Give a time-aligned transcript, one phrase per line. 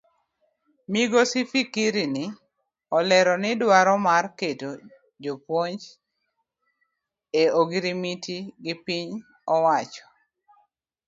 [0.91, 2.23] Migosi Fikirini
[2.97, 4.69] olero ni duaro mar keto
[5.23, 5.81] jopuonj
[7.41, 9.09] e ogirimiti gi piny
[9.55, 10.05] owacho.